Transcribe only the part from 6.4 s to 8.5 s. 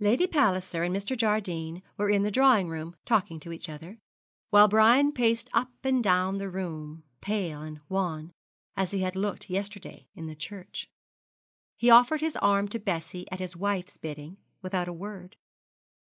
room, pale and wan,